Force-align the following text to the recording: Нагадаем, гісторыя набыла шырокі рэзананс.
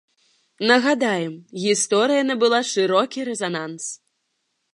Нагадаем, 0.69 1.33
гісторыя 1.65 2.21
набыла 2.31 2.59
шырокі 2.71 3.19
рэзананс. 3.29 3.85